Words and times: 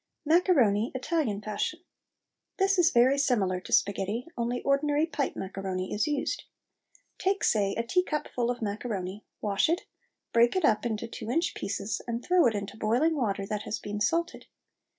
MACARONI 0.25 0.93
ITALIAN 0.95 1.41
FASHION. 1.43 1.79
This 2.57 2.79
is 2.79 2.89
very 2.89 3.19
similar 3.19 3.59
to 3.61 3.71
sparghetti, 3.71 4.25
only 4.35 4.63
ordinary 4.63 5.05
pipe 5.05 5.35
macaroni 5.35 5.93
is 5.93 6.07
used. 6.07 6.45
Take, 7.19 7.43
say, 7.43 7.75
a 7.75 7.83
teacupful 7.83 8.49
of 8.49 8.63
macaroni, 8.63 9.25
wash 9.41 9.69
it, 9.69 9.81
break 10.33 10.55
it 10.55 10.65
up 10.65 10.87
into 10.87 11.07
two 11.07 11.29
inch 11.29 11.53
pieces, 11.53 12.01
and 12.07 12.25
throw 12.25 12.47
it 12.47 12.55
into 12.55 12.77
boiling 12.77 13.15
water 13.15 13.45
that 13.45 13.61
has 13.61 13.77
been 13.77 14.01
salted. 14.01 14.47